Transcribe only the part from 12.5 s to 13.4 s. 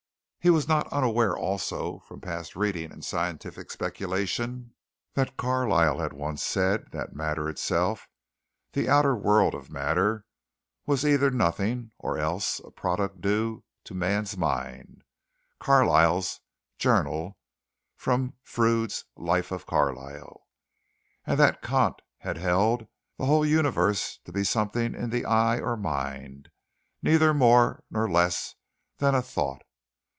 a product